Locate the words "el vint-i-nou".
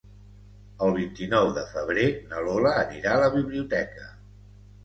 0.85-1.51